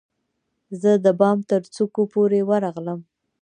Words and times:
زه 0.81 0.91
د 1.05 1.07
بام 1.19 1.37
ترڅوکو 1.49 2.01
پورې 2.13 2.39
ورغلم 2.49 2.99